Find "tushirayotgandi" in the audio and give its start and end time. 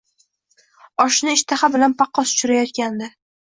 2.39-3.13